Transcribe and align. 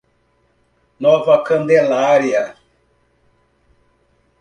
Nova 0.99 1.43
Candelária 1.45 2.57